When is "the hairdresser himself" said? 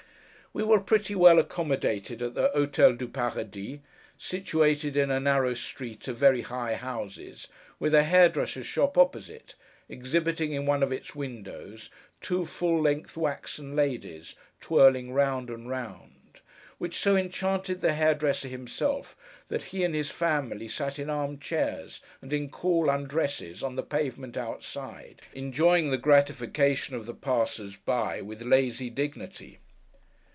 17.79-19.15